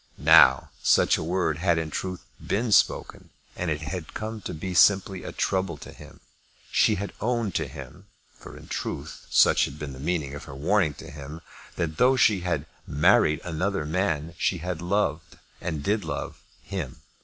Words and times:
Now 0.17 0.71
such 0.81 1.15
a 1.15 1.23
word 1.23 1.59
had 1.59 1.77
in 1.77 1.91
truth 1.91 2.25
been 2.43 2.71
spoken, 2.71 3.29
and 3.55 3.69
it 3.69 3.81
had 3.81 4.15
come 4.15 4.41
to 4.41 4.53
be 4.55 4.73
simply 4.73 5.23
a 5.23 5.31
trouble 5.31 5.77
to 5.77 5.91
him. 5.93 6.21
She 6.71 6.95
had 6.95 7.13
owned 7.21 7.53
to 7.53 7.67
him, 7.67 8.07
for, 8.33 8.57
in 8.57 8.67
truth, 8.67 9.27
such 9.29 9.65
had 9.65 9.77
been 9.77 9.93
the 9.93 9.99
meaning 9.99 10.33
of 10.33 10.45
her 10.45 10.55
warning 10.55 10.95
to 10.95 11.11
him, 11.11 11.41
that, 11.75 11.97
though 11.97 12.15
she 12.15 12.39
had 12.39 12.65
married 12.87 13.41
another 13.43 13.85
man, 13.85 14.33
she 14.39 14.57
had 14.57 14.81
loved 14.81 15.37
and 15.61 15.83
did 15.83 16.03
love 16.03 16.41
him. 16.63 17.01